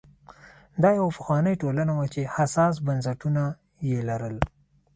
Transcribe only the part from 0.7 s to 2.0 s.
دا یوه پخوانۍ ټولنه